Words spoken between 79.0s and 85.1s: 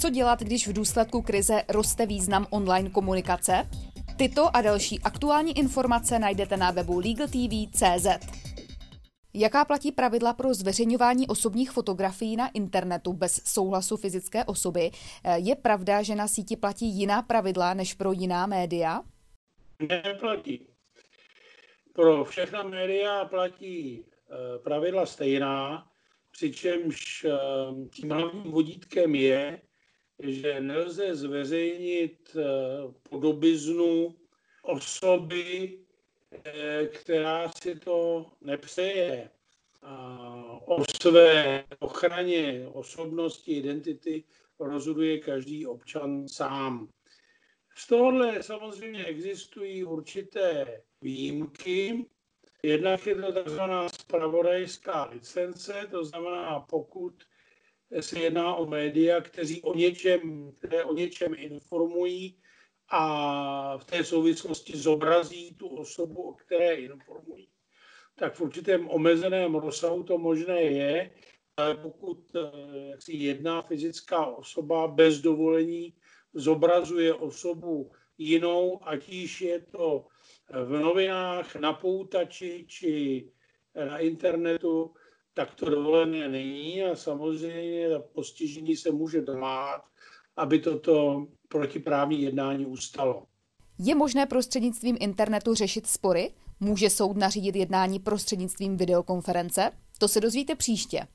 již je to v novinách, na poutači či na internetu,